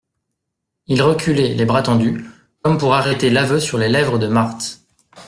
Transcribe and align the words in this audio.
Il 0.87 1.03
reculait, 1.03 1.53
les 1.53 1.65
bras 1.65 1.83
tendus, 1.83 2.25
comme 2.63 2.79
pour 2.79 2.95
arrêter 2.95 3.29
l'aveu 3.29 3.59
sur 3.59 3.77
les 3.77 3.87
lèvres 3.87 4.17
de 4.17 4.25
Marthe. 4.25 4.81